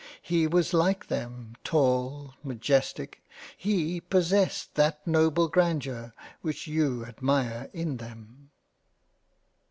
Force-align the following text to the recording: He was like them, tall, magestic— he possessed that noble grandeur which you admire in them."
He 0.23 0.47
was 0.47 0.73
like 0.73 1.05
them, 1.09 1.53
tall, 1.63 2.33
magestic— 2.43 3.21
he 3.55 4.01
possessed 4.01 4.73
that 4.73 5.05
noble 5.05 5.47
grandeur 5.47 6.11
which 6.41 6.65
you 6.65 7.05
admire 7.05 7.69
in 7.71 7.97
them." 7.97 8.49